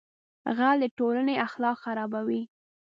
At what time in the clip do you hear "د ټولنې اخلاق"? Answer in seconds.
0.81-1.77